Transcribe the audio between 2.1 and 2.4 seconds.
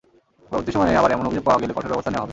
নেওয়া হবে।